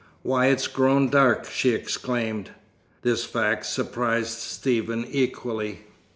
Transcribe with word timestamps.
"Why, 0.23 0.47
it's 0.47 0.65
grown 0.67 1.09
dark!" 1.09 1.45
she 1.45 1.75
exclaimed. 1.75 2.49
This 3.03 3.23
fact 3.23 3.67
surprised 3.67 4.39
Stephen 4.39 5.05
equally. 5.05 5.81